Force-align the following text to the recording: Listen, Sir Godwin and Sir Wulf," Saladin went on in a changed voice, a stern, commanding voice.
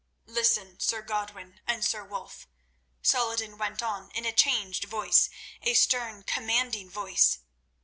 Listen, 0.25 0.79
Sir 0.79 1.03
Godwin 1.03 1.59
and 1.67 1.85
Sir 1.85 2.03
Wulf," 2.03 2.47
Saladin 3.03 3.59
went 3.59 3.83
on 3.83 4.09
in 4.15 4.25
a 4.25 4.33
changed 4.33 4.85
voice, 4.85 5.29
a 5.61 5.75
stern, 5.75 6.23
commanding 6.23 6.89
voice. 6.89 7.37